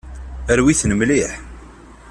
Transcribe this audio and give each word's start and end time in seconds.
Rwit-ten 0.57 0.91
mliḥ. 0.95 1.31